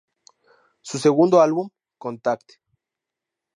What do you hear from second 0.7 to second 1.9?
Su segundo álbum